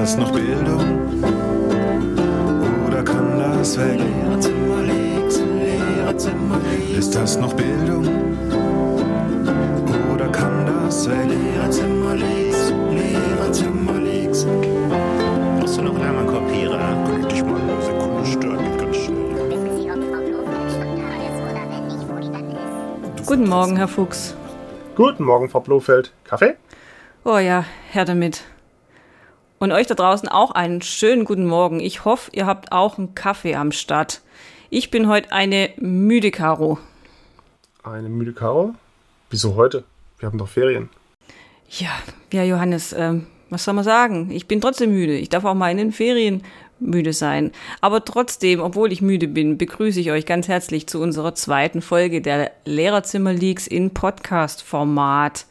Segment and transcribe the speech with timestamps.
[0.00, 0.98] das noch Bildung?
[2.86, 4.00] Oder kann das weg?
[6.98, 8.06] Ist das noch Bildung?
[10.14, 11.28] Oder kann das weg?
[15.76, 16.78] Du noch einmal Kopierer?
[16.78, 18.78] Kann ich dich mal eine Sekunde stören?
[18.78, 19.20] Ganz schnell.
[23.26, 24.34] Guten Morgen, Herr Fuchs.
[24.96, 26.12] Guten Morgen, Frau Blofeld.
[26.24, 26.56] Kaffee?
[27.24, 28.44] Oh ja, her damit.
[29.62, 31.80] Und euch da draußen auch einen schönen guten Morgen.
[31.80, 34.22] Ich hoffe, ihr habt auch einen Kaffee am Start.
[34.70, 36.78] Ich bin heute eine müde Karo.
[37.82, 38.74] Eine müde Karo?
[39.28, 39.84] Wieso heute?
[40.18, 40.88] Wir haben doch Ferien.
[41.68, 41.90] Ja,
[42.32, 44.30] ja, Johannes, ähm, was soll man sagen?
[44.30, 45.12] Ich bin trotzdem müde.
[45.12, 46.42] Ich darf auch mal in den Ferien
[46.78, 47.52] müde sein.
[47.82, 52.22] Aber trotzdem, obwohl ich müde bin, begrüße ich euch ganz herzlich zu unserer zweiten Folge
[52.22, 55.44] der Lehrerzimmer Leaks in Podcast-Format.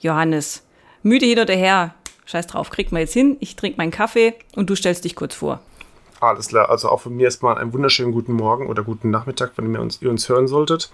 [0.00, 0.66] Johannes,
[1.04, 1.94] müde hin oder her.
[2.30, 3.36] Scheiß drauf, kriegt man jetzt hin.
[3.40, 5.60] Ich trinke meinen Kaffee und du stellst dich kurz vor.
[6.20, 9.72] Alles klar, also auch von mir erstmal einen wunderschönen guten Morgen oder guten Nachmittag, wenn
[9.72, 10.90] ihr uns, ihr uns hören solltet.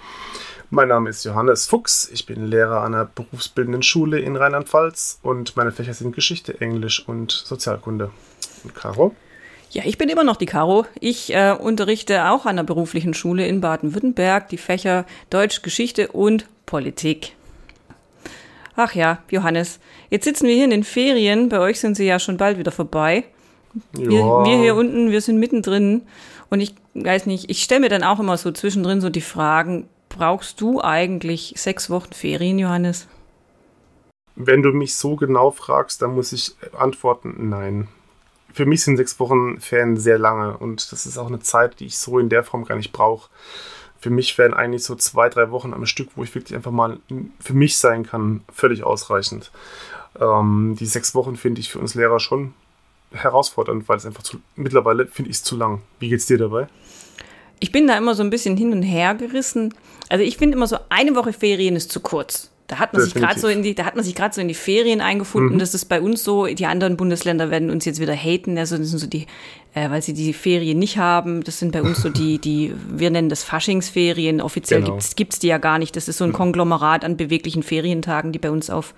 [0.71, 5.57] Mein Name ist Johannes Fuchs, ich bin Lehrer an einer berufsbildenden Schule in Rheinland-Pfalz und
[5.57, 8.11] meine Fächer sind Geschichte, Englisch und Sozialkunde.
[8.63, 9.15] Und Caro?
[9.71, 10.87] Ja, ich bin immer noch die Caro.
[11.01, 16.47] Ich äh, unterrichte auch an einer beruflichen Schule in Baden-Württemberg die Fächer Deutsch, Geschichte und
[16.67, 17.35] Politik.
[18.77, 21.49] Ach ja, Johannes, jetzt sitzen wir hier in den Ferien.
[21.49, 23.25] Bei euch sind sie ja schon bald wieder vorbei.
[23.93, 26.03] Wir, wir hier unten, wir sind mittendrin.
[26.51, 29.89] Und ich weiß nicht, ich stelle mir dann auch immer so zwischendrin so die Fragen,
[30.09, 33.09] brauchst du eigentlich sechs Wochen Ferien, Johannes?
[34.35, 37.89] Wenn du mich so genau fragst, dann muss ich antworten, nein.
[38.53, 41.87] Für mich sind sechs Wochen Ferien sehr lange und das ist auch eine Zeit, die
[41.87, 43.31] ich so in der Form gar nicht brauche.
[43.99, 46.99] Für mich wären eigentlich so zwei, drei Wochen am Stück, wo ich wirklich einfach mal
[47.41, 49.51] für mich sein kann, völlig ausreichend.
[50.21, 52.55] Ähm, die sechs Wochen finde ich für uns Lehrer schon
[53.13, 55.83] herausfordernd, weil es einfach zu, mittlerweile finde ich es zu lang.
[55.99, 56.69] Wie geht's dir dabei?
[57.59, 59.75] Ich bin da immer so ein bisschen hin und her gerissen.
[60.09, 62.51] Also ich finde immer so, eine Woche Ferien ist zu kurz.
[62.67, 64.49] Da hat man sich gerade so in die, da hat man sich gerade so in
[64.49, 65.55] die Ferien eingefunden.
[65.55, 65.59] Mhm.
[65.61, 66.47] Das ist bei uns so.
[66.47, 68.59] Die anderen Bundesländer werden uns jetzt wieder haten.
[68.59, 69.27] Also das sind so die,
[69.75, 71.45] äh, weil sie die Ferien nicht haben.
[71.45, 74.41] Das sind bei uns so die, die, wir nennen das Faschingsferien.
[74.41, 74.95] Offiziell Genau.
[74.95, 75.95] gibt's gibt's die ja gar nicht.
[75.95, 78.95] Das ist so ein Konglomerat an beweglichen Ferientagen, die bei uns auf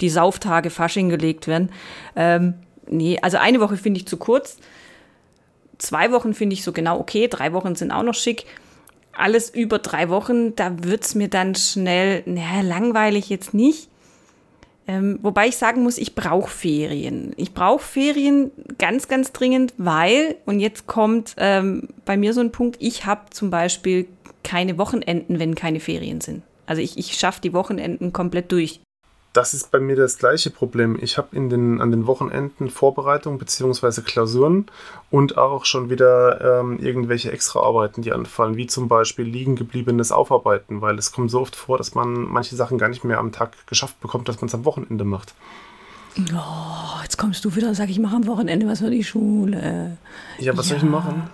[0.00, 1.70] die Sauftage Fasching gelegt werden.
[2.16, 2.54] Ähm,
[2.88, 4.58] nee, also eine Woche finde ich zu kurz.
[5.78, 7.28] Zwei Wochen finde ich so genau okay.
[7.28, 8.46] Drei Wochen sind auch noch schick
[9.18, 13.88] alles über drei Wochen, da wird's mir dann schnell, naja, langweilig jetzt nicht.
[14.88, 17.32] Ähm, wobei ich sagen muss, ich brauche Ferien.
[17.36, 22.52] Ich brauche Ferien ganz, ganz dringend, weil, und jetzt kommt ähm, bei mir so ein
[22.52, 24.06] Punkt, ich habe zum Beispiel
[24.44, 26.42] keine Wochenenden, wenn keine Ferien sind.
[26.66, 28.80] Also ich, ich schaffe die Wochenenden komplett durch.
[29.36, 30.96] Das ist bei mir das gleiche Problem.
[30.98, 34.00] Ich habe in den, an den Wochenenden Vorbereitung bzw.
[34.00, 34.64] Klausuren
[35.10, 40.80] und auch schon wieder ähm, irgendwelche Extraarbeiten, die anfallen, wie zum Beispiel liegen gebliebenes Aufarbeiten,
[40.80, 43.66] weil es kommt so oft vor, dass man manche Sachen gar nicht mehr am Tag
[43.66, 45.34] geschafft bekommt, dass man es am Wochenende macht.
[46.18, 49.98] Oh, jetzt kommst du wieder und sag, ich mache am Wochenende was für die Schule.
[50.38, 51.24] Ja, was soll ich machen?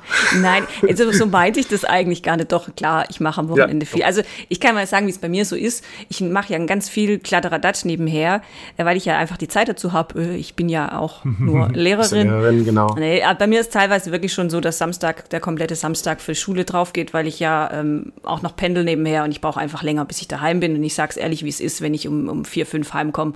[0.41, 2.51] Nein, also so meinte ich das eigentlich gar nicht.
[2.51, 4.03] Doch, klar, ich mache am Wochenende Ja, viel.
[4.03, 5.85] Also ich kann mal sagen, wie es bei mir so ist.
[6.09, 8.43] Ich mache ja ganz viel Kladderadatsch nebenher,
[8.77, 10.35] äh, weil ich ja einfach die Zeit dazu habe.
[10.35, 12.29] Ich bin ja auch nur Lehrerin.
[12.29, 12.95] Lehrerin, genau.
[12.99, 16.35] Nee, aber bei mir ist teilweise wirklich schon so, dass Samstag, der komplette Samstag für
[16.35, 19.85] Schule drauf geht, weil ich ja ähm, auch noch pendel nebenher und ich brauche einfach
[19.85, 20.75] länger, bis ich daheim bin.
[20.75, 23.35] Und ich sag's ehrlich, wie es ist, wenn ich um, um vier, fünf heimkomme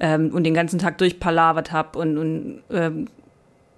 [0.00, 3.08] ähm, und den ganzen Tag durchpalavert habe und, und ähm,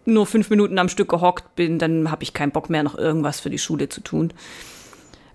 [0.05, 3.41] nur fünf Minuten am Stück gehockt bin, dann habe ich keinen Bock mehr, noch irgendwas
[3.41, 4.33] für die Schule zu tun.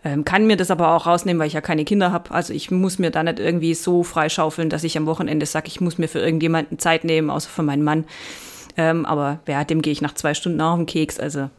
[0.04, 2.32] Ähm, kann mir das aber auch rausnehmen, weil ich ja keine Kinder habe.
[2.32, 5.80] Also ich muss mir da nicht irgendwie so freischaufeln, dass ich am Wochenende sage, ich
[5.80, 8.06] muss mir für irgendjemanden Zeit nehmen, außer für meinen Mann.
[8.78, 11.20] Ähm, aber ja, dem gehe ich nach zwei Stunden auch auf den Keks.
[11.20, 11.50] Also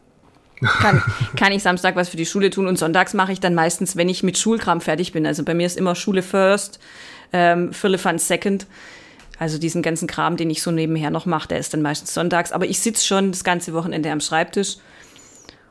[0.59, 1.01] kann,
[1.37, 4.09] kann ich Samstag was für die Schule tun und sonntags mache ich dann meistens, wenn
[4.09, 5.25] ich mit Schulkram fertig bin.
[5.25, 6.79] Also bei mir ist immer Schule first,
[7.31, 8.67] ähm, Firlefanz second.
[9.43, 12.53] Also diesen ganzen Kram, den ich so nebenher noch mache, der ist dann meistens sonntags.
[12.53, 14.77] Aber ich sitze schon das ganze Wochenende am Schreibtisch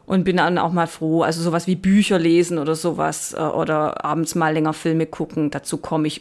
[0.05, 1.23] und bin dann auch mal froh.
[1.23, 5.51] Also sowas wie Bücher lesen oder sowas äh, oder abends mal länger Filme gucken.
[5.51, 6.21] Dazu komme ich,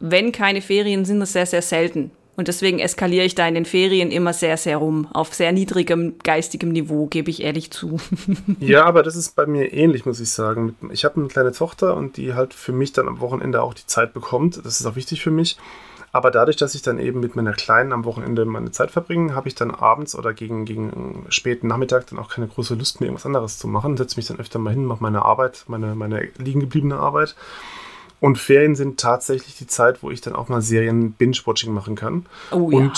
[0.00, 2.12] wenn keine Ferien sind, das sehr, sehr selten.
[2.34, 5.08] Und deswegen eskaliere ich da in den Ferien immer sehr, sehr rum.
[5.12, 7.98] Auf sehr niedrigem geistigem Niveau, gebe ich ehrlich zu.
[8.60, 10.76] Ja, aber das ist bei mir ähnlich, muss ich sagen.
[10.92, 13.86] Ich habe eine kleine Tochter und die halt für mich dann am Wochenende auch die
[13.86, 14.64] Zeit bekommt.
[14.64, 15.58] Das ist auch wichtig für mich.
[16.16, 19.48] Aber dadurch, dass ich dann eben mit meiner Kleinen am Wochenende meine Zeit verbringe, habe
[19.48, 23.26] ich dann abends oder gegen, gegen späten Nachmittag dann auch keine große Lust mehr, irgendwas
[23.26, 23.98] anderes zu machen.
[23.98, 27.36] Setze mich dann öfter mal hin, mache meine Arbeit, meine, meine liegen gebliebene Arbeit.
[28.18, 32.24] Und Ferien sind tatsächlich die Zeit, wo ich dann auch mal Serien Binge-Watching machen kann.
[32.50, 32.90] Oh ja.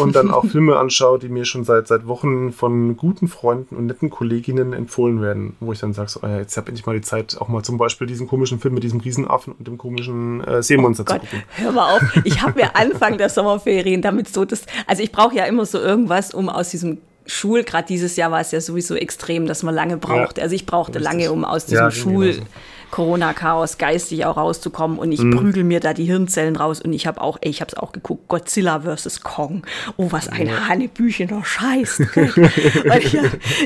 [0.00, 3.86] Und, dann auch Filme anschaue, die mir schon seit, seit Wochen von guten Freunden und
[3.86, 7.02] netten Kolleginnen empfohlen werden, wo ich dann sage, so, ja, jetzt habe ich mal die
[7.02, 10.62] Zeit, auch mal zum Beispiel diesen komischen Film mit diesem Riesenaffen und dem komischen äh,
[10.62, 11.42] Seemonster zu Gott, gucken.
[11.56, 12.02] hör mal auf.
[12.24, 15.78] Ich habe mir Anfang der Sommerferien damit so das, also ich brauche ja immer so
[15.78, 19.74] irgendwas, um aus diesem Schul, gerade dieses Jahr war es ja sowieso extrem, dass man
[19.74, 20.38] lange braucht.
[20.38, 21.04] Ja, also ich brauchte richtig.
[21.12, 22.42] lange, um aus Ja, diesem mir Schul
[22.90, 27.20] Corona-Chaos geistig auch rauszukommen und ich prügel mir da die Hirnzellen raus und ich habe
[27.20, 29.20] auch, ey, ich habe es auch geguckt, Godzilla vs.
[29.20, 29.62] Kong.
[29.96, 32.00] Oh, was ein hanebüchener Scheiß.
[32.84, 33.02] Weil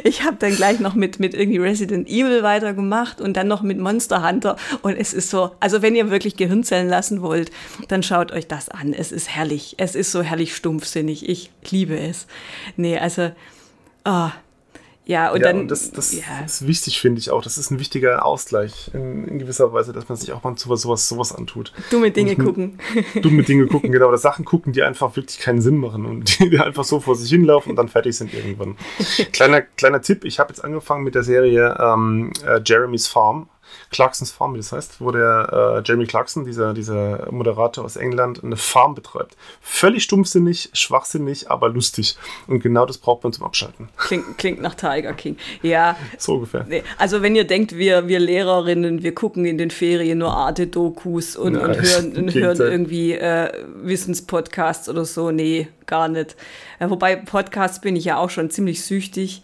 [0.05, 3.79] ich habe dann gleich noch mit, mit irgendwie Resident Evil weitergemacht und dann noch mit
[3.79, 7.51] Monster Hunter und es ist so, also wenn ihr wirklich Gehirnzellen lassen wollt,
[7.89, 8.93] dann schaut euch das an.
[8.93, 9.75] Es ist herrlich.
[9.79, 11.29] Es ist so herrlich stumpfsinnig.
[11.29, 12.27] Ich liebe es.
[12.77, 13.31] Nee, also,
[14.05, 14.33] ah,
[15.13, 16.23] ja, und ja, dann, und das, das ja.
[16.45, 17.43] ist wichtig, finde ich auch.
[17.43, 20.81] Das ist ein wichtiger Ausgleich in, in gewisser Weise, dass man sich auch mal sowas,
[20.81, 21.73] sowas, sowas antut.
[21.91, 22.79] dumme Dinge Und- gucken.
[23.21, 26.59] Dumme Dinge gucken, genau, oder Sachen gucken, die einfach wirklich keinen Sinn machen und die,
[26.59, 28.77] einfach so vor sich hinlaufen und dann fertig sind irgendwann.
[29.33, 33.49] kleiner, kleiner Tipp, ich habe jetzt angefangen mit der Serie ähm, äh, Jeremy's Farm.
[33.91, 38.43] Clarksons Farm, wie das heißt, wo der äh, Jeremy Clarkson, dieser, dieser Moderator aus England,
[38.43, 39.37] eine Farm betreibt.
[39.61, 42.17] Völlig stumpfsinnig, schwachsinnig, aber lustig.
[42.47, 43.89] Und genau das braucht man zum Abschalten.
[43.97, 45.37] Klingt, klingt nach Tiger King.
[45.63, 46.67] Ja, So ungefähr.
[46.99, 51.57] also wenn ihr denkt, wir, wir Lehrerinnen, wir gucken in den Ferien nur Arte-Dokus und,
[51.57, 53.53] und hören, und hören irgendwie äh,
[53.83, 56.37] Wissenspodcasts oder so, nee, gar nicht.
[56.81, 59.43] Ja, wobei Podcasts bin ich ja auch schon ziemlich süchtig.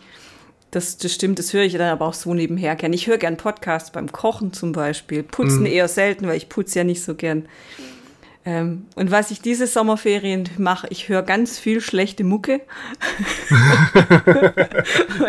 [0.70, 2.92] Das, das stimmt, das höre ich dann aber auch so nebenher gern.
[2.92, 5.22] Ich höre gern Podcasts beim Kochen zum Beispiel.
[5.22, 7.48] Putzen eher selten, weil ich putze ja nicht so gern.
[8.48, 12.62] Ähm, und was ich diese Sommerferien mache, ich höre ganz viel schlechte Mucke.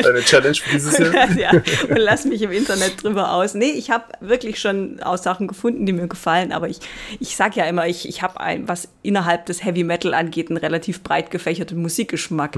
[0.02, 1.30] Deine Challenge für dieses Jahr.
[1.38, 3.56] ja, und lass mich im Internet drüber aus.
[3.56, 6.80] Nee, ich habe wirklich schon auch Sachen gefunden, die mir gefallen, aber ich,
[7.20, 10.58] ich sag ja immer, ich, ich habe ein, was innerhalb des Heavy Metal angeht, einen
[10.58, 12.58] relativ breit gefächerten Musikgeschmack,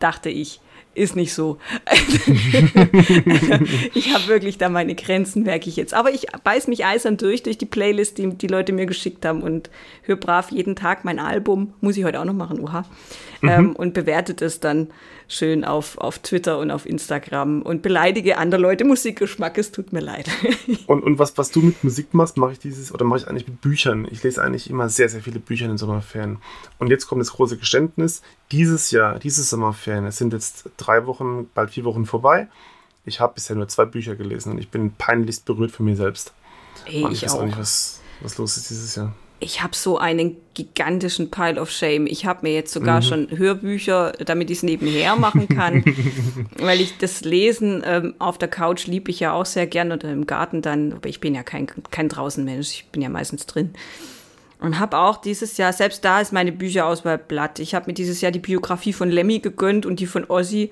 [0.00, 0.60] dachte ich.
[0.92, 1.58] Ist nicht so.
[3.94, 5.94] ich habe wirklich da meine Grenzen, merke ich jetzt.
[5.94, 9.42] Aber ich beiß mich eisern durch, durch die Playlist, die die Leute mir geschickt haben
[9.42, 9.70] und
[10.02, 11.74] höre brav jeden Tag mein Album.
[11.80, 12.84] Muss ich heute auch noch machen, uha.
[13.42, 14.88] Ähm, und bewertet es dann
[15.30, 19.56] schön auf, auf Twitter und auf Instagram und beleidige andere Leute Musikgeschmack.
[19.58, 20.28] Es tut mir leid.
[20.86, 23.46] Und, und was, was du mit Musik machst, mache ich dieses, oder mache ich eigentlich
[23.46, 24.08] mit Büchern.
[24.10, 26.38] Ich lese eigentlich immer sehr, sehr viele Bücher in den Sommerferien.
[26.78, 28.22] Und jetzt kommt das große Geständnis.
[28.50, 32.48] Dieses Jahr, diese Sommerferien, es sind jetzt drei Wochen, bald vier Wochen vorbei.
[33.04, 36.32] Ich habe bisher nur zwei Bücher gelesen und ich bin peinlichst berührt von mir selbst.
[36.86, 37.44] Ey, ich ich weiß auch auch.
[37.44, 39.14] nicht, was, was los ist dieses Jahr.
[39.42, 42.06] Ich habe so einen gigantischen Pile of Shame.
[42.06, 45.82] Ich habe mir jetzt sogar schon Hörbücher, damit ich es nebenher machen kann,
[46.58, 50.12] weil ich das Lesen ähm, auf der Couch liebe ich ja auch sehr gern oder
[50.12, 53.70] im Garten dann, aber ich bin ja kein, kein Draußenmensch, ich bin ja meistens drin.
[54.60, 57.58] Und habe auch dieses Jahr, selbst da ist meine Bücherauswahl blatt.
[57.60, 60.70] Ich habe mir dieses Jahr die Biografie von Lemmy gegönnt und die von Ozzy.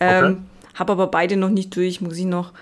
[0.00, 0.36] Ähm, Okay.
[0.76, 2.52] Habe aber beide noch nicht durch, muss ich noch.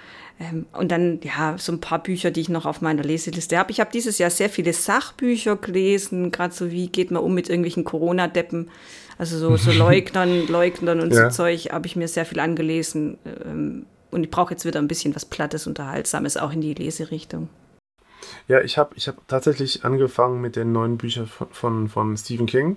[0.40, 3.70] Ähm, und dann, ja, so ein paar Bücher, die ich noch auf meiner Leseliste habe.
[3.70, 7.48] Ich habe dieses Jahr sehr viele Sachbücher gelesen, gerade so wie geht man um mit
[7.48, 8.70] irgendwelchen Corona-Deppen.
[9.16, 11.30] Also so, so Leugnern, Leugnern und Ja.
[11.30, 13.18] so Zeug habe ich mir sehr viel angelesen.
[13.44, 17.48] Ähm, und ich brauche jetzt wieder ein bisschen was Plattes, Unterhaltsames, auch in die Leserichtung.
[18.48, 22.46] Ja, ich habe ich hab tatsächlich angefangen mit den neuen Büchern von, von, von Stephen
[22.46, 22.76] King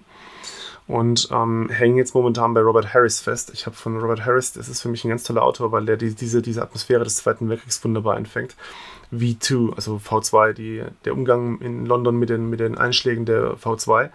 [0.88, 3.52] und ähm, hänge jetzt momentan bei Robert Harris fest.
[3.54, 5.98] Ich habe von Robert Harris, das ist für mich ein ganz toller Autor, weil der
[5.98, 8.56] die, diese, diese Atmosphäre des Zweiten Weltkriegs wunderbar einfängt.
[9.12, 14.10] V2, also V2, die, der Umgang in London mit den, mit den Einschlägen der V2.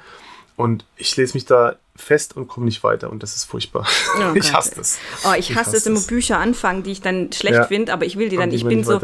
[0.62, 3.87] Und ich lese mich da fest und komme nicht weiter und das ist furchtbar.
[4.16, 4.99] Oh ich hasse das.
[5.25, 6.00] Oh, ich hasse es immer.
[6.00, 7.64] Bücher anfangen, die ich dann schlecht Ja.
[7.64, 9.00] finde, aber ich will die dann, die ich bin so,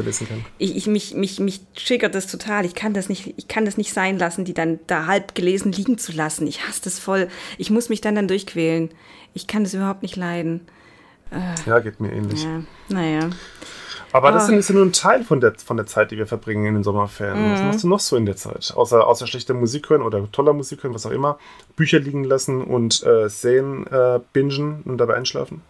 [0.59, 2.65] ich, ich mich, mich, mich triggert das total.
[2.65, 5.73] Ich kann das nicht, ich kann das nicht sein lassen, die dann da halb gelesen
[5.73, 6.47] liegen zu lassen.
[6.47, 7.29] Ich hasse das voll.
[7.59, 8.91] Ich muss mich dann dann durchquälen.
[9.35, 10.61] Ich kann das überhaupt nicht leiden.
[11.67, 12.45] Ja, geht mir ähnlich.
[12.45, 13.31] Ja, naja.
[14.13, 14.53] Aber das Ah.
[14.53, 16.83] ist ja nur ein Teil von der, von der Zeit, die wir verbringen in den
[16.83, 17.51] Sommerferien.
[17.51, 17.53] Mhm.
[17.55, 18.73] Was machst du noch so in der Zeit?
[18.75, 21.39] Außer, außer schlechter Musik hören oder toller Musik hören, was auch immer.
[21.77, 25.63] Bücher liegen lassen und äh, Serien äh, bingen und dabei einschlafen?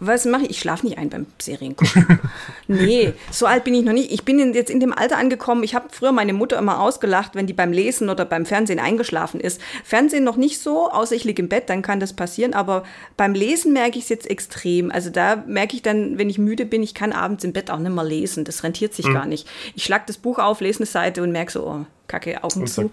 [0.00, 0.50] Was mache ich?
[0.50, 2.20] Ich schlafe nicht ein beim Seriengucken.
[2.68, 4.12] nee, so alt bin ich noch nicht.
[4.12, 5.62] Ich bin in- jetzt in dem Alter angekommen.
[5.62, 9.40] Ich habe früher meine Mutter immer ausgelacht, wenn die beim Lesen oder beim Fernsehen eingeschlafen
[9.40, 9.60] ist.
[9.84, 12.54] Fernsehen noch nicht so, außer ich liege im Bett, dann kann das passieren.
[12.54, 12.84] Aber
[13.16, 14.90] beim Lesen merke ich es jetzt extrem.
[14.90, 17.78] Also da merke ich dann, wenn ich müde bin, ich kann abends im Bett auch
[17.78, 18.44] nicht mehr lesen.
[18.44, 19.46] Das rentiert sich gar nicht.
[19.74, 22.68] Ich schlag das Buch auf, lese eine Seite und merke so, oh, Kacke, Augen Und
[22.68, 22.90] zu.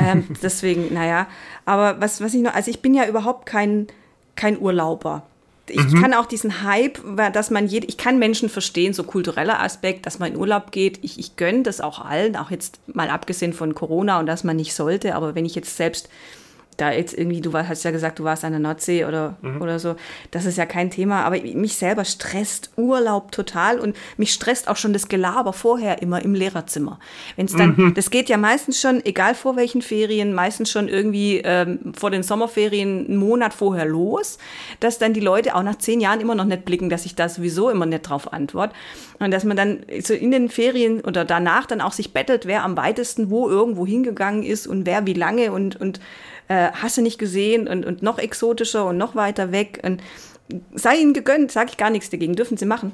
[0.00, 1.26] Ähm, deswegen, naja.
[1.66, 3.86] Aber was, was ich noch, also ich bin ja überhaupt kein,
[4.34, 5.22] kein Urlauber.
[5.70, 6.98] Ich kann auch diesen Hype,
[7.32, 10.98] dass man jed, ich kann Menschen verstehen, so kultureller Aspekt, dass man in Urlaub geht.
[11.02, 14.56] Ich, ich gönne das auch allen, auch jetzt mal abgesehen von Corona und dass man
[14.56, 15.14] nicht sollte.
[15.14, 16.08] Aber wenn ich jetzt selbst
[16.80, 19.78] da jetzt irgendwie, du war- hast ja gesagt, du warst an der Nordsee oder, oder
[19.78, 19.96] so,
[20.30, 21.24] das ist ja kein Thema.
[21.24, 26.22] Aber mich selber stresst Urlaub total und mich stresst auch schon das Gelaber vorher immer
[26.24, 26.98] im Lehrerzimmer.
[27.36, 31.38] Wenn es dann, das geht ja meistens schon, egal vor welchen Ferien, meistens schon irgendwie
[31.44, 34.38] ähm, vor den Sommerferien einen Monat vorher los,
[34.80, 37.28] dass dann die Leute auch nach zehn Jahren immer noch nicht blicken, dass ich da
[37.28, 38.74] sowieso immer nicht drauf antworte.
[39.18, 42.64] Und dass man dann so in den Ferien oder danach dann auch sich bettelt, wer
[42.64, 46.00] am weitesten wo irgendwo hingegangen ist und wer wie lange und, und
[46.50, 49.80] äh, hast du nicht gesehen und, und noch exotischer und noch weiter weg.
[49.84, 50.02] Und
[50.74, 52.90] sei ihnen gegönnt, sage ich gar nichts dagegen, dürfen sie machen.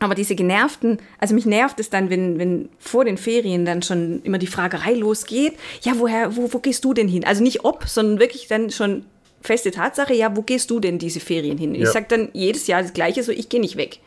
[0.00, 4.20] Aber diese genervten, also mich nervt es dann, wenn, wenn vor den Ferien dann schon
[4.24, 7.24] immer die Fragerei losgeht, ja, woher, wo, wo gehst du denn hin?
[7.24, 9.04] Also nicht ob, sondern wirklich dann schon
[9.42, 11.76] feste Tatsache, ja, wo gehst du denn diese Ferien hin?
[11.76, 11.92] Ich Ja.
[11.92, 14.00] sag dann jedes Jahr das Gleiche, so ich gehe nicht weg.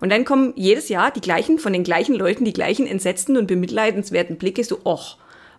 [0.00, 3.46] Und dann kommen jedes Jahr die gleichen, von den gleichen Leuten, die gleichen entsetzten und
[3.46, 5.16] bemitleidenswerten Blicke, so, och,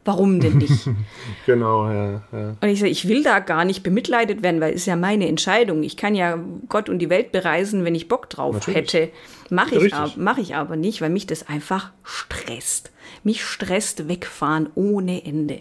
[0.07, 0.89] warum denn nicht?
[1.45, 2.21] Genau, ja.
[2.31, 2.55] ja.
[2.59, 5.27] Und ich sage, ich will da gar nicht bemitleidet werden, weil es ist ja meine
[5.27, 5.83] Entscheidung.
[5.83, 6.37] Ich kann ja
[6.67, 8.93] Gott und die Welt bereisen, wenn ich Bock drauf Natürlich.
[8.93, 9.09] hätte.
[9.49, 12.91] Mache ich, mach ich aber nicht, weil mich das einfach stresst.
[13.23, 15.59] Mich stresst wegfahren ohne Ende.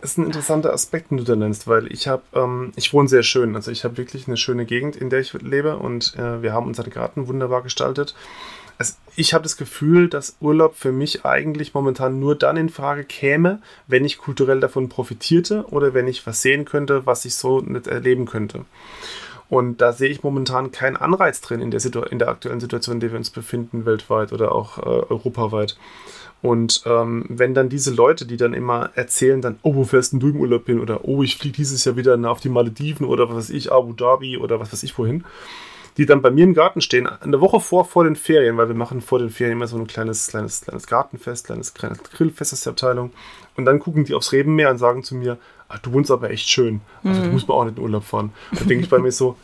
[0.00, 3.08] Das ist ein interessanter Aspekt, den du da nennst, weil ich habe, ähm, ich wohne
[3.08, 3.54] sehr schön.
[3.54, 6.66] Also ich habe wirklich eine schöne Gegend, in der ich lebe und äh, wir haben
[6.66, 8.14] unseren Garten wunderbar gestaltet.
[8.80, 13.04] Es, ich habe das Gefühl, dass Urlaub für mich eigentlich momentan nur dann in Frage
[13.04, 17.60] käme, wenn ich kulturell davon profitierte oder wenn ich was sehen könnte, was ich so
[17.60, 18.64] nicht erleben könnte.
[19.50, 22.94] Und da sehe ich momentan keinen Anreiz drin in der, Situ in der aktuellen Situation,
[22.94, 25.76] in der wir uns befinden, weltweit oder auch äh, europaweit.
[26.40, 30.20] Und ähm, wenn dann diese Leute, die dann immer erzählen, dann, oh, wo fährst denn
[30.20, 30.80] du im Urlaub hin?
[30.80, 33.92] Oder oh, ich fliege dieses Jahr wieder auf die Malediven oder was weiß ich, Abu
[33.92, 35.24] Dhabi oder was weiß ich wohin,
[35.96, 38.74] die dann bei mir im Garten stehen, eine Woche vor, vor den Ferien, weil wir
[38.74, 42.64] machen vor den Ferien immer so ein kleines, kleines, kleines Gartenfest, kleines, kleines Grillfest ist
[42.64, 43.12] die Abteilung.
[43.56, 46.48] Und dann gucken die aufs Rebenmeer und sagen zu mir, ah, du wohnst aber echt
[46.48, 46.80] schön.
[47.04, 48.32] Also du musst mal auch nicht in Urlaub fahren.
[48.52, 49.36] Da denke ich bei mir so,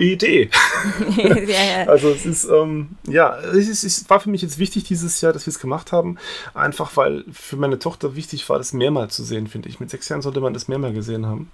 [0.00, 0.50] Idee.
[1.16, 1.86] ja, ja.
[1.86, 5.32] Also es ist, ähm, ja, es, ist, es war für mich jetzt wichtig dieses Jahr,
[5.32, 6.18] dass wir es gemacht haben.
[6.54, 9.80] Einfach weil für meine Tochter wichtig war, das mehrmal zu sehen, finde ich.
[9.80, 11.50] Mit sechs Jahren sollte man das mehrmal gesehen haben.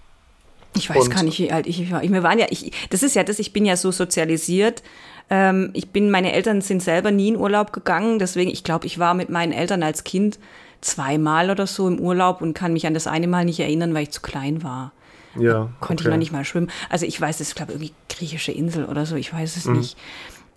[0.76, 2.02] Ich weiß Und- gar nicht, wie alt ich war.
[2.02, 4.82] Ich, wir waren ja, ich, das ist ja das, ich bin ja so sozialisiert.
[5.30, 8.98] Ähm, ich bin, meine Eltern sind selber nie in Urlaub gegangen, deswegen, ich glaube, ich
[8.98, 10.38] war mit meinen Eltern als Kind
[10.82, 14.02] zweimal oder so im Urlaub und kann mich an das eine Mal nicht erinnern, weil
[14.02, 14.92] ich zu klein war.
[15.38, 15.70] Ja.
[15.80, 16.12] Konnte ich okay.
[16.14, 16.70] noch nicht mal schwimmen.
[16.90, 19.72] Also ich weiß, es ist, glaube irgendwie griechische Insel oder so, ich weiß Mhm.
[19.72, 19.96] es nicht.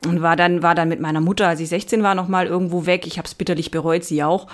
[0.06, 2.86] Und war dann, war dann mit meiner Mutter, als ich 16 war, noch mal irgendwo
[2.86, 3.08] weg.
[3.08, 4.48] Ich habe es bitterlich bereut, sie auch.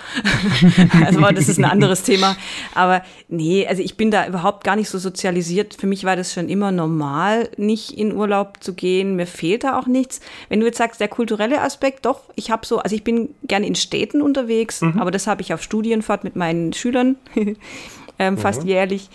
[1.04, 2.34] also das ist ein anderes Thema.
[2.74, 5.74] Aber nee, also ich bin da überhaupt gar nicht so sozialisiert.
[5.74, 9.16] Für mich war das schon immer normal, nicht in Urlaub zu gehen.
[9.16, 10.20] Mir fehlt da auch nichts.
[10.48, 13.66] Wenn du jetzt sagst, der kulturelle Aspekt, doch, ich habe so, also ich bin gerne
[13.66, 17.16] in Städten unterwegs, aber das habe ich auf Studienfahrt mit meinen Schülern
[18.18, 19.10] ähm, fast jährlich.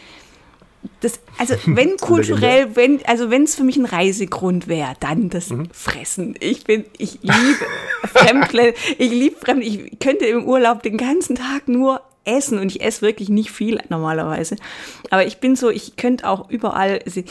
[1.01, 5.49] Das, also wenn kulturell, wenn, also wenn es für mich ein Reisegrund wäre, dann das
[5.71, 6.35] Fressen.
[6.39, 7.65] Ich bin, ich liebe
[8.03, 12.81] Fremdländer, ich liebe Fremd, ich könnte im Urlaub den ganzen Tag nur essen und ich
[12.81, 14.55] esse wirklich nicht viel normalerweise.
[15.09, 17.23] Aber ich bin so, ich könnte auch überall, also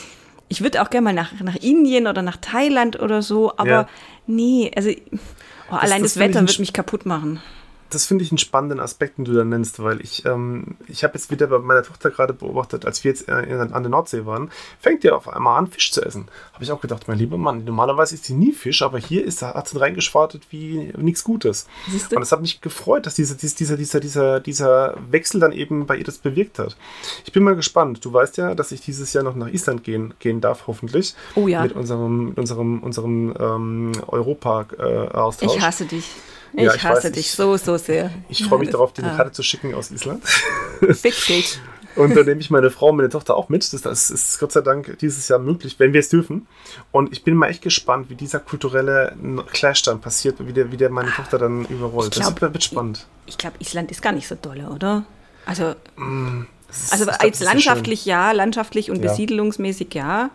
[0.48, 3.88] ich würde auch gerne mal nach, nach Indien oder nach Thailand oder so, aber Ja.
[4.26, 4.90] nee, also
[5.70, 7.40] oh, allein das das, ich Wetter wird mich kaputt machen.
[7.90, 11.14] Das finde ich einen spannenden Aspekt, den du da nennst, weil ich, ähm, ich habe
[11.14, 14.50] jetzt wieder bei meiner Tochter gerade beobachtet, als wir jetzt äh, an der Nordsee waren,
[14.78, 16.28] fängt die auf einmal an, Fisch zu essen.
[16.52, 19.40] Habe ich auch gedacht, mein lieber Mann, normalerweise isst sie nie Fisch, aber hier ist,
[19.42, 21.66] hat sie reingeschwartet wie nichts Gutes.
[21.90, 22.16] Siehst du?
[22.16, 25.86] Und es hat mich gefreut, dass diese, dies- dieser, dieser, dieser, dieser Wechsel dann eben
[25.86, 26.76] bei ihr das bewirkt hat.
[27.24, 28.04] Ich bin mal gespannt.
[28.04, 31.14] Du weißt ja, dass ich dieses Jahr noch nach Island gehen, gehen darf, hoffentlich.
[31.36, 31.62] Oh ja.
[31.62, 35.56] Mit unserem, mit unserem, unserem ähm, Europa-Austausch.
[35.56, 36.04] Ich hasse dich.
[36.54, 38.10] Ich Ja, ich hasse weiß, dich ich- so, so sehr.
[38.28, 40.22] Ich freue mich darauf, dir eine Karte zu schicken aus Island.
[40.82, 41.58] ah, dich.
[41.96, 43.72] Und dann nehme ich meine Frau und meine Tochter auch mit.
[43.72, 46.46] Das, das ist Gott sei Dank dieses Jahr möglich, wenn wir es dürfen.
[46.92, 49.16] Und ich bin mal echt gespannt, wie dieser kulturelle
[49.52, 52.14] Clash dann passiert, wie der, wie der meine Tochter dann überrollt.
[52.14, 53.06] Ich glaub, das wird, wird spannend.
[53.26, 55.06] Ich glaube, Island ist gar nicht so dolle, oder?
[55.44, 55.74] Also,
[56.68, 59.10] Das ist- also ich glaub, als landschaftlich ja, landschaftlich und Ja.
[59.10, 60.30] besiedelungsmäßig ja.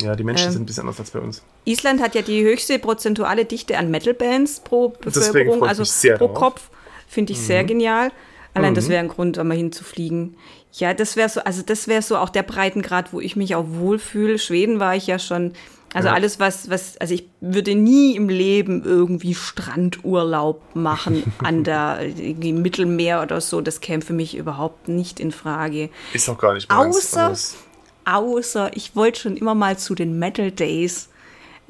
[0.00, 1.42] Ja, die Menschen ähm, sind ein bisschen anders als bei uns.
[1.64, 6.34] Island hat ja die höchste prozentuale Dichte an Metal-Bands pro Bevölkerung, also pro darauf.
[6.34, 6.70] Kopf.
[7.08, 8.12] Finde ich sehr genial.
[8.54, 10.36] Allein das wäre ein Grund, da mal hinzufliegen.
[10.72, 13.64] Ja, das wäre so, also das wäre so auch der Breitengrad, wo ich mich auch
[13.68, 14.38] wohlfühle.
[14.38, 15.52] Schweden war ich ja schon.
[15.92, 16.14] Also Ja.
[16.14, 22.52] alles, was, was, also ich würde nie im Leben irgendwie Strandurlaub machen an der irgendwie
[22.52, 23.60] Mittelmeer oder so.
[23.60, 25.90] Das käme für mich überhaupt nicht in Frage.
[26.12, 27.16] Ist auch gar nicht meins.
[27.16, 27.54] Außer-
[28.04, 31.08] außer ich wollte schon immer mal zu den Metal Days.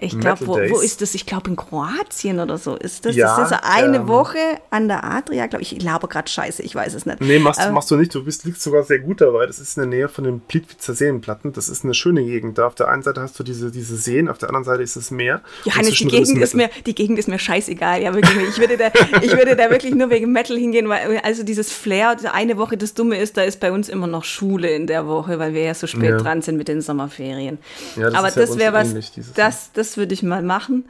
[0.03, 1.15] Ich glaube, wo, wo ist das?
[1.15, 3.15] Ich glaube in Kroatien oder so ist das.
[3.17, 4.39] Ja, das ist eine ähm, Woche
[4.71, 5.77] an der Adria, glaube ich.
[5.77, 7.21] Ich laber gerade scheiße, ich weiß es nicht.
[7.21, 8.15] Nee, machst, Ähm, machst du nicht.
[8.15, 9.47] Du bist, liegst sogar sehr gut dabei.
[9.47, 11.53] Das ist in der Nähe von den Plitwitzer Seenplatten.
[11.53, 12.57] Das ist eine schöne Gegend.
[12.59, 14.97] Da auf der einen Seite hast du diese, diese Seen, auf der anderen Seite ist
[14.97, 15.43] das Meer.
[15.65, 16.71] Johannes, die Gegend, ist Metal.
[16.77, 18.03] mir, die Gegend ist mir scheißegal.
[18.03, 18.49] Ja, wirklich.
[18.49, 18.87] Ich würde, da,
[19.21, 22.95] ich würde da wirklich nur wegen Metal hingehen, weil also dieses Flair, eine Woche, das
[22.95, 25.75] Dumme ist, da ist bei uns immer noch Schule in der Woche, weil wir ja
[25.75, 26.17] so spät Ja.
[26.17, 27.59] dran sind mit den Sommerferien.
[27.97, 30.23] Ja, das Aber ist ja das uns wäre was, ähnlich dieses das, das würde ich
[30.23, 30.85] mal machen.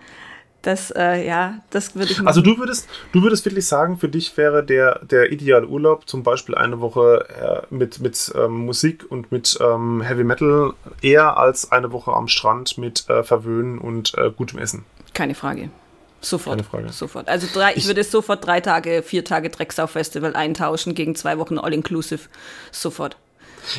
[0.63, 2.29] Das, äh, ja, das würde ich machen.
[2.29, 6.23] Also du würdest, du würdest wirklich sagen, für dich wäre der, der ideale Urlaub zum
[6.23, 7.27] Beispiel eine Woche
[7.71, 12.29] äh, mit, mit ähm, Musik und mit ähm, Heavy Metal eher als eine Woche am
[12.29, 14.85] Strand mit äh, Verwöhnen und äh, gutem Essen.
[15.15, 15.71] Keine Frage.
[16.21, 16.59] Sofort.
[16.59, 16.93] Keine Frage.
[16.93, 17.29] Sofort.
[17.29, 21.57] Also drei, ich, Ich- würde sofort drei Tage, vier Tage Drecksau-Festival eintauschen gegen zwei Wochen
[21.59, 22.29] All-Inclusive.
[22.71, 23.17] Sofort.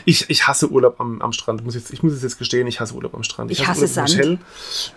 [0.05, 1.63] Ich, ich hasse Urlaub am, am Strand.
[1.63, 3.51] Muss jetzt, ich muss es jetzt gestehen, ich hasse Urlaub am Strand.
[3.51, 4.17] Ich hasse Urlaub im Sand.
[4.17, 4.39] Hotel.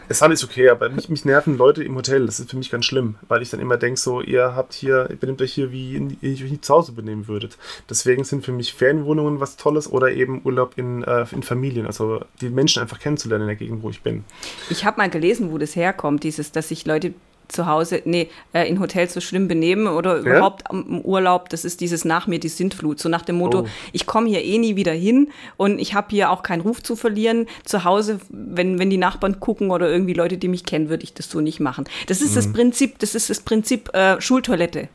[0.08, 2.26] Das Sand ist okay, aber mich, mich nerven Leute im Hotel.
[2.26, 5.08] Das ist für mich ganz schlimm, weil ich dann immer denke, so, ihr habt hier,
[5.10, 7.58] ihr benehmt euch hier, wie ihr euch nie zu Hause benehmen würdet.
[7.88, 11.86] Deswegen sind für mich Ferienwohnungen was Tolles oder eben Urlaub in, äh, in Familien.
[11.86, 14.24] Also die Menschen einfach kennenzulernen in der Gegend, wo ich bin.
[14.70, 17.14] Ich habe mal gelesen, wo das herkommt, dieses, dass sich Leute
[17.48, 21.80] zu Hause, nee, äh, in Hotels so schlimm benehmen oder überhaupt im Urlaub, das ist
[21.80, 23.68] dieses nach mir die Sintflut, so nach dem Motto, Oh.
[23.92, 26.96] ich komme hier eh nie wieder hin und ich habe hier auch keinen Ruf zu
[26.96, 27.46] verlieren.
[27.64, 31.14] Zu Hause, wenn, wenn die Nachbarn gucken oder irgendwie Leute, die mich kennen, würde ich
[31.14, 31.84] das so nicht machen.
[32.06, 32.34] Das ist Mhm.
[32.36, 34.88] das Prinzip, das ist das Prinzip äh, Schultoilette.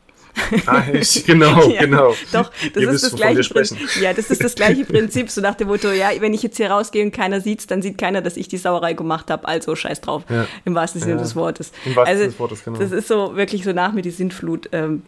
[0.65, 2.15] Ah, ich, genau, Ja, genau.
[2.31, 3.53] Doch, das Ihr ist wisst, das gleiche.
[3.53, 3.77] Prinzip.
[4.01, 6.71] Ja, das ist das gleiche Prinzip, so nach dem Motto, ja, wenn ich jetzt hier
[6.71, 10.01] rausgehe und keiner sieht's, dann sieht keiner, dass ich die Sauerei gemacht habe, also scheiß
[10.01, 10.23] drauf.
[10.29, 10.45] Ja.
[10.65, 11.21] Im wahrsten Sinne Ja.
[11.21, 11.71] des Wortes.
[11.85, 12.79] Im wahrsten also, Sinne des Wortes, genau.
[12.79, 14.69] Das ist so wirklich so nach mir die Sintflut.
[14.71, 15.03] Ähm,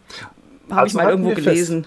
[0.70, 1.46] habe Also ich mal irgendwo wir fest.
[1.48, 1.86] gelesen.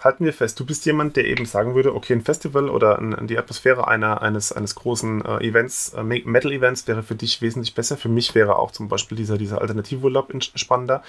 [0.00, 3.26] Halten wir fest, du bist jemand, der eben sagen würde, okay, ein Festival oder ein,
[3.26, 7.74] die Atmosphäre einer, eines, eines großen äh, Events, äh, Me- Metal-Events wäre für dich wesentlich
[7.74, 7.96] besser.
[7.96, 11.02] Für mich wäre auch zum Beispiel dieser, dieser Alternativurlaub spannender.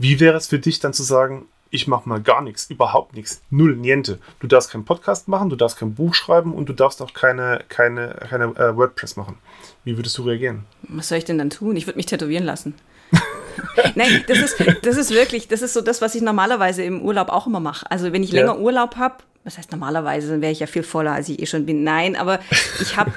[0.00, 3.42] Wie wäre es für dich dann zu sagen, ich mache mal gar nichts, überhaupt nichts,
[3.50, 4.18] null, niente.
[4.40, 7.62] Du darfst keinen Podcast machen, du darfst kein Buch schreiben und du darfst auch keine,
[7.68, 9.36] keine, keine äh, WordPress machen.
[9.84, 10.64] Wie würdest du reagieren?
[10.88, 11.76] Was soll ich denn dann tun?
[11.76, 12.74] Ich würde mich tätowieren lassen.
[13.94, 17.28] Nein, das ist, das ist wirklich, das ist so das, was ich normalerweise im Urlaub
[17.28, 17.88] auch immer mache.
[17.90, 18.40] Also wenn ich Ja.
[18.40, 21.46] länger Urlaub habe, was heißt normalerweise, dann wäre ich ja viel voller, als ich eh
[21.46, 21.84] schon bin.
[21.84, 22.40] Nein, aber
[22.80, 23.12] ich habe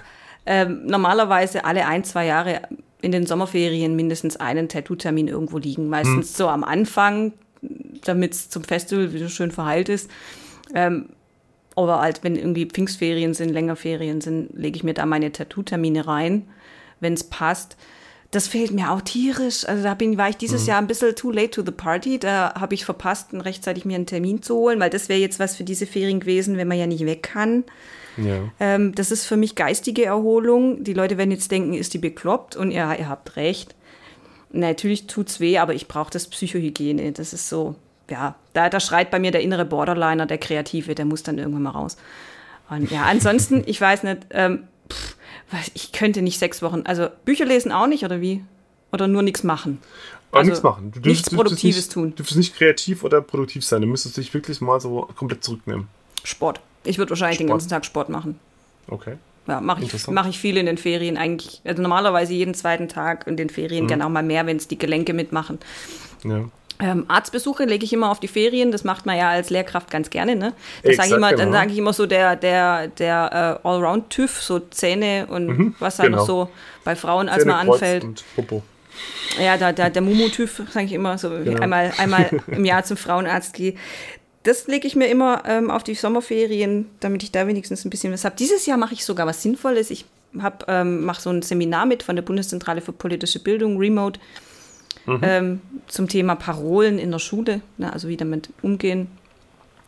[0.46, 2.62] ähm, normalerweise alle ein, zwei Jahre
[3.04, 5.90] in den Sommerferien mindestens einen Tattoo-Termin irgendwo liegen.
[5.90, 7.34] Meistens so am Anfang,
[8.06, 10.10] damit es zum Festival wieder schön verheilt ist.
[10.74, 11.10] Ähm,
[11.76, 16.08] aber halt, wenn irgendwie Pfingstferien sind, länger Ferien sind, lege ich mir da meine Tattoo-Termine
[16.08, 16.48] rein,
[17.02, 17.76] wenn es passt.
[18.32, 19.68] Das fehlt mir auch tierisch.
[19.68, 22.20] Also da bin, war ich dieses Jahr ein bisschen too late to the party.
[22.20, 25.58] Da habe ich verpasst, rechtzeitig mir einen Termin zu holen, weil das wäre jetzt was
[25.58, 27.66] für diese Ferien gewesen, wenn man ja nicht weg kann.
[28.18, 28.40] Ja.
[28.60, 30.84] Ähm, das ist für mich geistige Erholung.
[30.84, 32.56] Die Leute werden jetzt denken, ist die bekloppt?
[32.56, 33.76] Und ja, ihr habt recht.
[34.52, 37.12] Natürlich tut's weh, aber ich brauche das Psychohygiene.
[37.12, 37.76] Das ist so,
[38.10, 41.64] ja, da, da schreit bei mir der innere Borderliner, der Kreative, der muss dann irgendwann
[41.64, 41.98] mal raus.
[42.70, 45.16] Und ja, ansonsten, ich weiß nicht, ähm, pff,
[45.74, 48.44] ich könnte nicht sechs Wochen, also Bücher lesen auch nicht, oder wie?
[48.92, 49.80] Oder nur nichts machen?
[50.30, 50.92] Aber Also, nichts machen.
[50.92, 52.10] Du nichts dürftest- dürftest Produktives nicht, tun.
[52.12, 53.82] Du dürftest nicht kreativ oder produktiv sein.
[53.82, 55.88] Du müsstest dich wirklich mal so komplett zurücknehmen.
[56.24, 56.60] Sport.
[56.84, 57.60] Ich würde wahrscheinlich den Sport.
[57.60, 58.40] ganzen Tag Sport machen.
[58.88, 59.16] Okay.
[59.48, 61.62] Ja, mache ich, mach ich viel in den Ferien eigentlich.
[61.66, 63.52] Also normalerweise jeden zweiten Tag in den Mhm.
[63.52, 65.60] Ferien, gerne auch mal mehr, wenn es die Gelenke mitmachen.
[66.24, 66.46] Ja.
[66.80, 70.10] Ähm, Arztbesuche lege ich immer auf die Ferien, das macht man ja als Lehrkraft ganz
[70.10, 70.54] gerne, ne?
[70.82, 71.52] Das sag ich immer, dann genau.
[71.52, 76.18] sage ich immer so der, der, der äh, Allround-TÜV, so Zähne und was da genau.
[76.18, 76.50] noch so
[76.84, 78.04] bei Frauen als Zähne, Kreuz anfällt.
[78.04, 78.64] Und Popo.
[79.42, 81.62] Ja, da, da, der Mumu-TÜV, sage ich immer, so Genau.
[81.62, 83.76] einmal, einmal im Jahr zum Frauenarzt gehe.
[84.44, 88.12] Das lege ich mir immer ähm, auf die Sommerferien, damit ich da wenigstens ein bisschen
[88.14, 88.36] was habe.
[88.38, 89.90] Dieses Jahr mache ich sogar was Sinnvolles.
[89.90, 90.06] Ich
[90.40, 94.20] hab, ähm, mache so ein Seminar mit von der Bundeszentrale für politische Bildung, Remote,
[95.22, 99.08] ähm, zum Thema Parolen in der Schule, ne, also wie damit umgehen.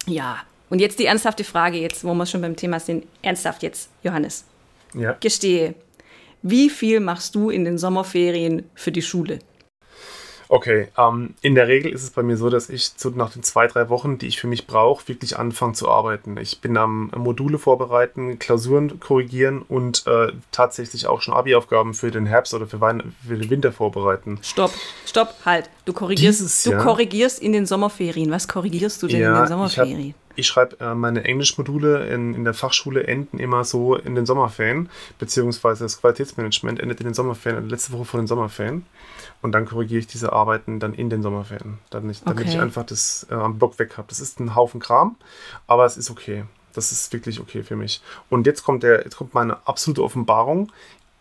[0.07, 0.37] Ja,
[0.69, 3.05] und jetzt die ernsthafte Frage, jetzt, wo wir schon beim Thema sind.
[3.21, 4.45] Ernsthaft jetzt, Johannes,
[4.93, 5.13] Ja.
[5.19, 5.73] gestehe,
[6.41, 9.39] wie viel machst du in den Sommerferien für die Schule?
[10.47, 13.43] Okay, ähm, in der Regel ist es bei mir so, dass ich so nach den
[13.43, 16.37] zwei, drei Wochen, die ich für mich brauche, wirklich anfange zu arbeiten.
[16.37, 22.25] Ich bin am Module vorbereiten, Klausuren korrigieren und äh, tatsächlich auch schon Abi-Aufgaben für den
[22.25, 24.39] Herbst oder für, Wein für den Winter vorbereiten.
[24.41, 24.71] Stopp,
[25.05, 25.69] stopp, halt.
[25.85, 28.31] Du korrigierst, Dieses du Jahr- korrigierst in den Sommerferien.
[28.31, 30.13] Was korrigierst du denn in den Sommerferien?
[30.35, 34.89] ich schreibe äh, meine Englischmodule in, in der Fachschule enden immer so in den Sommerferien,
[35.17, 38.85] beziehungsweise das Qualitätsmanagement endet in den Sommerferien, also letzte Woche vor den Sommerferien.
[39.45, 42.49] Und dann korrigiere ich diese Arbeiten dann in den Sommerferien, damit ich, damit Okay.
[42.49, 44.07] ich einfach das äh, am Block weg habe.
[44.09, 45.17] Das ist ein Haufen Kram,
[45.67, 46.45] aber es ist okay.
[46.73, 48.01] das ist wirklich okay für mich.
[48.31, 50.71] Und jetzt kommt, der, jetzt kommt meine absolute Offenbarung.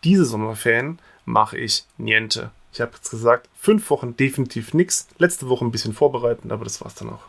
[0.03, 2.49] Diese Sommerferien mache ich niente.
[2.73, 5.07] Ich habe jetzt gesagt, fünf Wochen definitiv nichts.
[5.19, 7.23] Letzte Woche ein bisschen vorbereiten, aber das war's dann auch.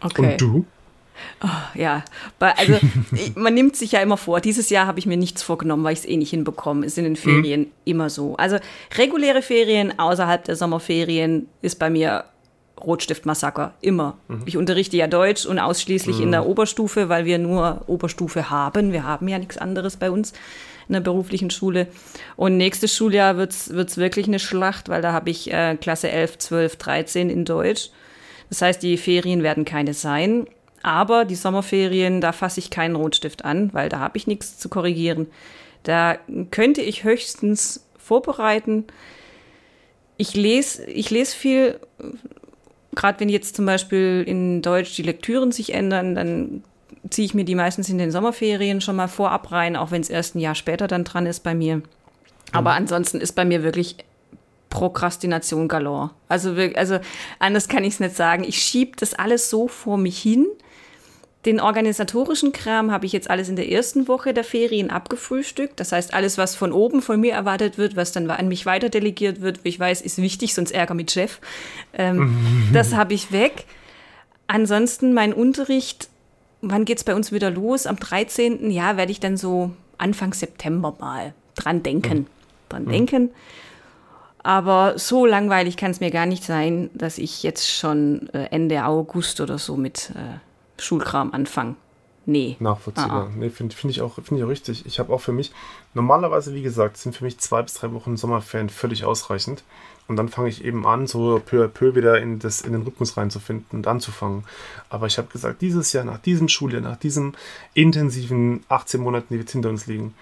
[0.00, 0.32] Okay.
[0.32, 0.66] Und du?
[1.74, 2.04] Ja,
[2.38, 2.78] bei- also
[3.34, 4.40] man nimmt sich ja immer vor.
[4.40, 6.84] Dieses Jahr habe ich mir nichts vorgenommen, weil ich es eh nicht hinbekomme.
[6.86, 8.36] Ist in den Ferien immer so.
[8.36, 8.56] Also
[8.96, 12.24] reguläre Ferien außerhalb der Sommerferien ist bei mir
[12.80, 13.74] Rotstiftmassaker.
[13.80, 14.16] Immer.
[14.46, 18.92] Ich unterrichte ja Deutsch und ausschließlich in der Oberstufe, weil wir nur Oberstufe haben.
[18.92, 20.32] Wir haben ja nichts anderes bei uns
[20.88, 21.88] in der beruflichen Schule.
[22.36, 26.38] Und nächstes Schuljahr wird es wirklich eine Schlacht, weil da habe ich äh, Klasse 11,
[26.38, 27.90] 12, 13 in Deutsch.
[28.48, 30.46] Das heißt, die Ferien werden keine sein.
[30.82, 34.68] Aber die Sommerferien, da fasse ich keinen Rotstift an, weil da habe ich nichts zu
[34.68, 35.26] korrigieren.
[35.82, 36.18] Da
[36.50, 38.84] könnte ich höchstens vorbereiten.
[40.16, 41.80] Ich lese, ich lese viel,
[42.94, 46.64] gerade wenn jetzt zum Beispiel in Deutsch die Lektüren sich ändern, dann
[47.10, 50.10] ziehe ich mir die meistens in den Sommerferien schon mal vorab rein, auch wenn es
[50.10, 51.82] erst ein Jahr später dann dran ist bei mir.
[52.52, 53.96] Aber ansonsten ist bei mir wirklich
[54.70, 56.10] Prokrastination galore.
[56.28, 56.98] Also, also
[57.38, 58.44] anders kann ich es nicht sagen.
[58.44, 60.46] Ich schiebe das alles so vor mich hin.
[61.44, 65.78] Den organisatorischen Kram habe ich jetzt alles in der ersten Woche der Ferien abgefrühstückt.
[65.78, 68.88] Das heißt, alles, was von oben von mir erwartet wird, was dann an mich weiter
[68.88, 71.38] delegiert wird, wie ich weiß, ist wichtig, sonst Ärger mit Chef.
[71.92, 72.36] Ähm,
[72.72, 73.66] das habe ich weg.
[74.48, 76.08] Ansonsten mein Unterricht,
[76.60, 77.86] wann geht's bei uns wieder los?
[77.86, 78.70] Am 13.
[78.70, 82.26] Ja, werde ich dann so Anfang September mal dran denken.
[82.68, 83.30] Dran denken.
[84.42, 88.84] Aber so langweilig kann es mir gar nicht sein, dass ich jetzt schon äh, Ende
[88.84, 90.38] August oder so mit äh,
[90.78, 91.76] Schulkram anfange.
[92.26, 92.56] Nee.
[92.60, 93.28] Nachvollziehbar.
[93.28, 94.84] Ah, Nee, finde find ich, auch- find ich auch richtig.
[94.84, 95.50] Ich habe auch für mich,
[95.94, 99.64] normalerweise, wie gesagt, sind für mich zwei bis drei Wochen Sommerferien völlig ausreichend.
[100.08, 102.82] Und dann fange ich eben an, so peu à peu wieder in, das, in den
[102.82, 104.44] Rhythmus reinzufinden und anzufangen.
[104.90, 107.34] Aber ich habe gesagt, dieses Jahr, nach diesem Schuljahr, nach diesen
[107.74, 110.14] intensiven 18 Monaten, die jetzt hinter uns liegen,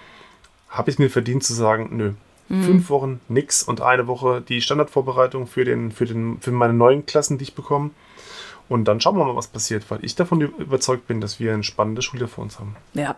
[0.69, 2.12] habe ich mir verdient zu sagen, nö.
[2.49, 7.05] Fünf Wochen nix und eine Woche die Standardvorbereitung für, den, für, den, für meine neuen
[7.05, 7.90] Klassen, die ich bekomme.
[8.69, 11.63] Und dann schauen wir mal, was passiert, weil ich davon überzeugt bin, dass wir ein
[11.63, 12.77] spannendes Schuljahr vor uns haben.
[12.95, 13.17] Ja.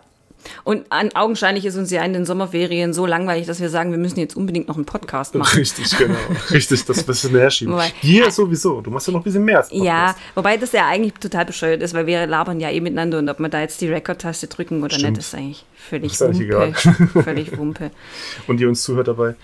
[0.63, 3.99] Und an, augenscheinlich ist uns ja in den Sommerferien so langweilig, dass wir sagen, wir
[3.99, 5.59] müssen jetzt unbedingt noch einen Podcast machen.
[5.59, 6.15] Richtig, genau.
[6.51, 7.75] Richtig, das bisschen herschieben.
[7.75, 8.81] Wobei- Dir sowieso.
[8.81, 10.19] Du machst ja noch ein bisschen mehr als Ja, Podcast.
[10.37, 13.41] wobei das ja eigentlich total bescheuert ist, weil wir labern ja eh miteinander und ob
[13.41, 15.17] wir da jetzt die Record-Taste drücken oder Stimmt.
[15.17, 17.23] nicht, ist eigentlich völlig Ist eigentlich Wumpe.
[17.25, 17.91] völlig Wumpe.
[18.47, 19.35] Und die uns zuhört dabei.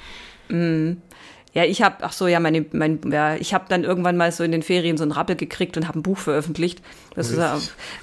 [1.54, 4.42] Ja, ich habe, ach so, ja, meine, mein, ja, ich habe dann irgendwann mal so
[4.42, 6.82] in den Ferien so einen Rappel gekriegt und habe ein Buch veröffentlicht.
[7.14, 7.60] Das ist, ja-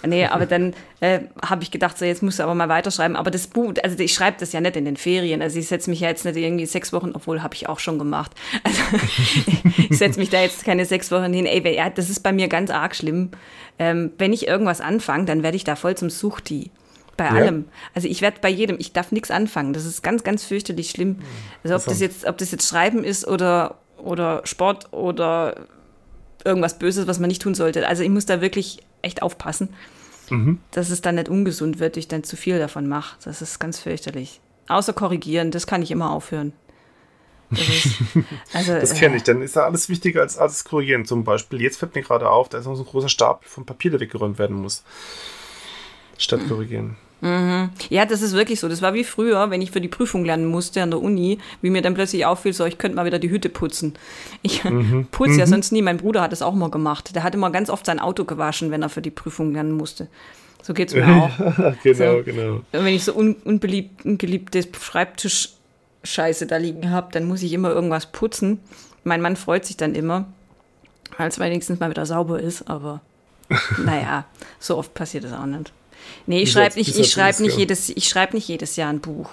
[0.07, 3.17] nee, aber dann äh, habe ich gedacht, so jetzt musst du aber mal weiterschreiben.
[3.17, 5.41] Aber das Buch, also ich schreibe das ja nicht in den Ferien.
[5.41, 7.99] Also ich setze mich ja jetzt nicht irgendwie sechs Wochen, obwohl habe ich auch schon
[7.99, 8.31] gemacht.
[8.63, 8.79] Also
[9.89, 11.45] ich setze mich da jetzt keine sechs Wochen hin.
[11.45, 13.31] Ey, ja, das ist bei mir ganz arg schlimm.
[13.79, 16.71] Ähm, wenn ich irgendwas anfange, dann werde ich da voll zum Suchti.
[17.17, 17.31] Bei Ja?
[17.31, 17.65] allem.
[17.93, 19.73] Also ich werde bei jedem, ich darf nichts anfangen.
[19.73, 21.17] Das ist ganz, ganz fürchterlich schlimm.
[21.63, 25.67] Also ob das jetzt, ob das jetzt Schreiben ist oder, oder Sport oder
[26.43, 27.87] irgendwas Böses, was man nicht tun sollte.
[27.87, 29.69] Also ich muss da wirklich echt aufpassen,
[30.71, 33.17] dass es dann nicht ungesund wird, ich dann zu viel davon mache.
[33.23, 34.39] Das ist ganz fürchterlich.
[34.67, 36.53] Außer korrigieren, das kann ich immer aufhören.
[37.49, 37.87] Das, ist,
[38.53, 39.23] also, Das äh, kenne ich.
[39.23, 41.05] Dann ist da alles wichtiger als alles korrigieren.
[41.05, 43.65] Zum Beispiel, jetzt fällt mir gerade auf, da ist noch so ein großer Stapel von
[43.65, 44.83] Papier, der weggeräumt werden muss.
[46.21, 46.95] Statt korrigieren.
[47.23, 48.67] Ja, das ist wirklich so.
[48.67, 51.69] Das war wie früher, wenn ich für die Prüfung lernen musste an der Uni, wie
[51.69, 53.93] mir dann plötzlich auffiel, so, ich könnte mal wieder die Hütte putzen.
[54.41, 54.63] Ich
[55.11, 55.83] putze ja sonst nie.
[55.83, 57.13] Mein Bruder hat das auch mal gemacht.
[57.15, 60.07] Der hat immer ganz oft sein Auto gewaschen, wenn er für die Prüfung lernen musste.
[60.63, 61.37] So geht's mir auch.
[61.83, 62.23] genau, So.
[62.23, 62.53] genau.
[62.55, 67.69] Und wenn ich so un unbeliebt, ungeliebte Schreibtisch-Scheiße da liegen habe, dann muss ich immer
[67.69, 68.59] irgendwas putzen.
[69.03, 70.25] Mein Mann freut sich dann immer,
[71.17, 73.01] weil es wenigstens mal wieder sauber ist, aber
[73.85, 74.25] naja,
[74.59, 75.71] so oft passiert das auch nicht.
[76.27, 79.29] Nee, ich schreibe nicht, ich das nicht jedes, ich schreibe nicht jedes Jahr ein Buch.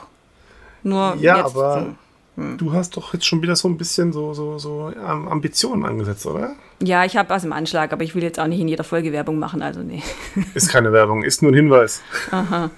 [0.82, 1.94] Nur Ja, jetzt, aber
[2.36, 6.26] du hast doch jetzt schon wieder so ein bisschen so, so, so ähm, Ambitionen angesetzt,
[6.26, 6.54] oder?
[6.82, 9.12] ja, ich habe was im Anschlag, aber ich will jetzt auch nicht in jeder Folge
[9.12, 10.02] Werbung machen, also nee.
[10.54, 12.02] Ist keine Werbung, ist nur ein Hinweis.
[12.30, 12.70] ja,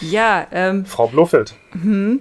[0.00, 1.54] ja ähm, Frau Blofeld.
[1.72, 2.20] Mhm.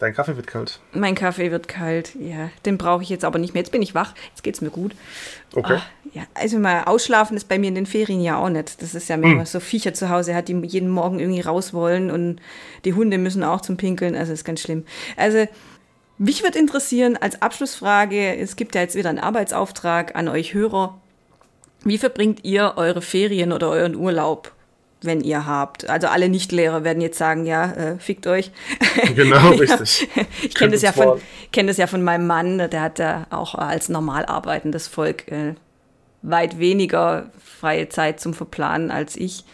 [0.00, 0.80] Dein Kaffee wird kalt.
[0.94, 2.14] mein Kaffee wird kalt.
[2.18, 3.60] Ja, den brauche ich jetzt aber nicht mehr.
[3.60, 4.96] Jetzt bin ich wach, jetzt geht's mir gut.
[5.54, 5.74] Okay.
[5.76, 5.82] Ah,
[6.14, 8.80] ja, also mal ausschlafen ist bei mir in den Ferien ja auch nicht.
[8.80, 11.74] Das ist ja, wenn man so Viecher zu Hause hat, die jeden Morgen irgendwie raus
[11.74, 12.40] wollen und
[12.86, 14.16] die Hunde müssen auch zum Pinkeln.
[14.16, 14.86] Also ist ganz schlimm.
[15.18, 15.46] Also
[16.16, 20.98] mich wird interessieren als Abschlussfrage, es gibt ja jetzt wieder einen Arbeitsauftrag an euch Hörer.
[21.84, 24.52] Wie verbringt ihr eure Ferien oder euren Urlaub,
[25.02, 25.88] wenn ihr habt?
[25.88, 28.50] Also alle Nichtlehrer werden jetzt sagen, ja, äh, fickt euch.
[29.14, 30.08] Genau, richtig.
[30.42, 31.20] Ich kenne das, ja von,
[31.52, 35.54] kenn das ja von meinem Mann, der hat ja auch als normal arbeitendes Volk äh,
[36.22, 39.44] weit weniger freie Zeit zum Verplanen als ich.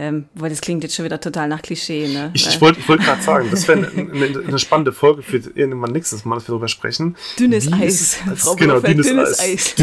[0.00, 2.30] Ähm, weil das klingt jetzt schon wieder total nach Klischee, ne?
[2.32, 5.90] Ich, ich wollte wollt gerade sagen, das wäre eine, eine, eine, spannende Folge für irgendwann
[5.90, 7.16] nächstes Mal, dass wir darüber sprechen.
[7.36, 8.00] Dünnes Wie Eis.
[8.00, 9.74] ist- Frau genau, Blumenfeld, dünnes, Eis.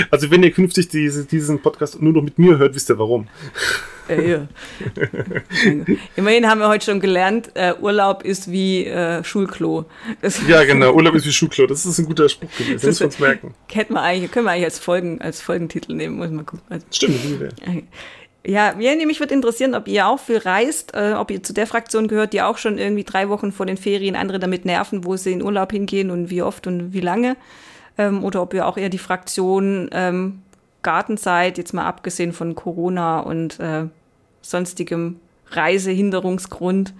[0.10, 3.28] also wenn ihr künftig diese, diesen Podcast nur noch mit mir hört, wisst ihr warum.
[4.08, 4.48] Äh, ja.
[6.16, 9.84] Immerhin haben wir heute schon gelernt, äh, Urlaub ist wie äh, Schulklo.
[10.22, 10.94] Das Ja, genau.
[10.94, 11.66] Urlaub ist wie Schuhklo.
[11.66, 12.74] Das ist ein guter Spruch gewesen.
[12.74, 13.54] Das müssen wir uns merken.
[13.70, 16.64] hätten wir eigentlich, können wir eigentlich als, Folgen, als Folgentitel nehmen, muss mal gucken.
[16.70, 17.54] Also, Stimmt.
[18.46, 21.66] Ja, mir nämlich wird interessieren, ob ihr auch viel reist, äh, ob ihr zu der
[21.66, 25.16] Fraktion gehört, die auch schon irgendwie drei Wochen vor den Ferien andere damit nerven, wo
[25.16, 27.36] sie in Urlaub hingehen und wie oft und wie lange.
[27.98, 30.42] Ähm, oder ob ihr auch eher die Fraktion ähm,
[30.82, 33.86] Garten seid, jetzt mal abgesehen von Corona und äh,
[34.42, 35.18] sonstigem
[35.50, 36.94] Reisehinderungsgrund.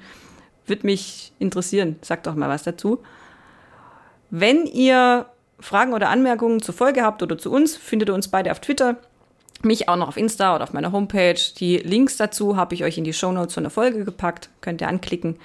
[0.67, 1.95] Wird mich interessieren.
[2.03, 2.99] Sagt doch mal was dazu.
[4.31, 5.27] Wenn ihr
[5.61, 8.97] Fragen oder Anmerkungen zur Folge habt oder zu uns, findet ihr uns beide auf Twitter.
[9.63, 11.41] Mich auch noch auf Insta oder auf meiner Homepage.
[11.59, 14.51] Die Links dazu habe ich euch in die Shownotes von der Folge gepackt.
[14.61, 15.37] Könnt ihr anklicken.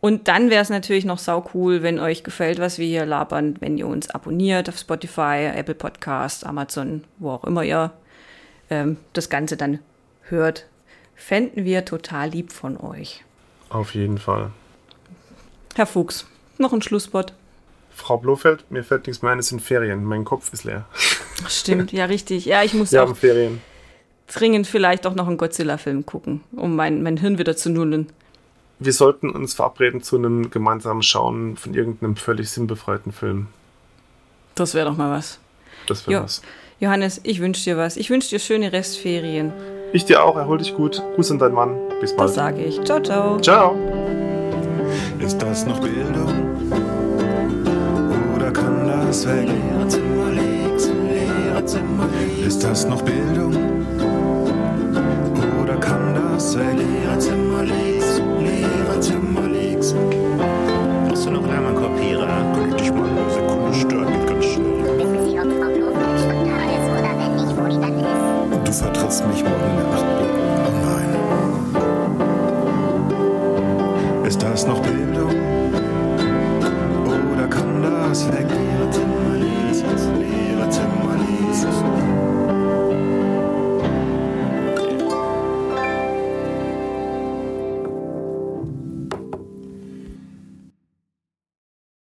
[0.00, 3.56] Und dann wäre es natürlich noch sau cool, wenn euch gefällt, was wir hier labern,
[3.60, 7.92] wenn ihr uns abonniert auf Spotify, Apple Podcast, Amazon, wo auch immer ihr
[8.68, 9.78] ähm, das Ganze dann
[10.22, 10.66] hört.
[11.14, 13.22] Fänden wir total lieb von euch.
[13.68, 14.50] Auf jeden Fall.
[15.76, 16.26] Herr Fuchs,
[16.58, 17.32] noch ein Schlusswort.
[17.94, 20.04] Frau Blofeld, mir fällt nichts mehr ein, es sind Ferien.
[20.04, 20.84] Mein Kopf ist leer.
[21.48, 22.44] Stimmt, ja, richtig.
[22.46, 23.60] Ja, ich muss Wir auch haben Ferien.
[24.26, 28.08] dringend vielleicht auch noch einen Godzilla-Film gucken, um mein, mein Hirn wieder zu nullen.
[28.78, 33.46] Wir sollten uns verabreden zu einem gemeinsamen Schauen von irgendeinem völlig sinnbefreiten Film.
[34.54, 35.38] Das wäre doch mal was.
[35.86, 36.24] Das wäre Ja.
[36.24, 36.42] was.
[36.80, 37.96] Johannes, ich wünsche dir was.
[37.96, 39.52] Ich wünsche dir schöne Restferien.
[39.92, 41.00] Ich dir auch, erhol dich gut.
[41.14, 41.76] Gruß an deinen Mann.
[42.00, 42.30] Bis Das bald.
[42.34, 42.82] sage ich.
[42.82, 43.38] Ciao, ciao.
[43.40, 43.76] Ciao.
[45.20, 46.72] Ist das noch Bildung?
[48.34, 49.96] Oder kann das links,
[51.62, 51.76] Links,
[52.44, 53.54] Ist das noch Bildung?
[55.62, 56.76] Oder kann das weg?
[56.76, 59.94] Lehrerzimmer links, Lehrerzimmer links.
[61.06, 62.26] Brauchst du noch einen Kopierer?
[62.26, 64.08] Kann ich dich mal eine Sekunde stören?
[64.12, 64.98] Geht ganz schnell.
[64.98, 68.68] Wissen Sie, ob Frau Blofeld schon da ist oder wenn nicht, wo die dann ist?
[68.68, 70.34] Du vertrittst mich morgen in der Nachtbuch.
[70.66, 71.10] Oh nein.
[74.26, 75.36] Ist das noch Bildung?
[77.32, 78.48] Oder kann das weg?
[78.50, 79.21] Lehrerzimmer